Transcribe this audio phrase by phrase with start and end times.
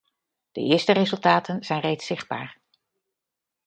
[0.51, 2.59] De eerste resultaten zijn reeds zichtbaar.